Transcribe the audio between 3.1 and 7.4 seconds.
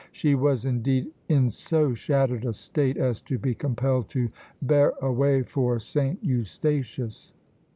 to be compelled to bear away for St. Eustatius."